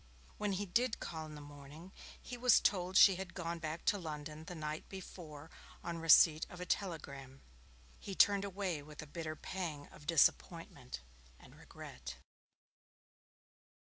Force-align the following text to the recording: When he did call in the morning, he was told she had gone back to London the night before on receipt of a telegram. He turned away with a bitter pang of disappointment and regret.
When 0.39 0.53
he 0.53 0.65
did 0.65 0.99
call 0.99 1.27
in 1.27 1.35
the 1.35 1.41
morning, 1.41 1.91
he 2.19 2.35
was 2.35 2.59
told 2.59 2.97
she 2.97 3.17
had 3.17 3.35
gone 3.35 3.59
back 3.59 3.85
to 3.85 3.99
London 3.99 4.45
the 4.45 4.55
night 4.55 4.89
before 4.89 5.51
on 5.83 5.99
receipt 5.99 6.43
of 6.49 6.59
a 6.59 6.65
telegram. 6.65 7.43
He 7.99 8.15
turned 8.15 8.43
away 8.43 8.81
with 8.81 9.03
a 9.03 9.05
bitter 9.05 9.35
pang 9.35 9.85
of 9.89 10.07
disappointment 10.07 11.01
and 11.39 11.55
regret. 11.55 12.15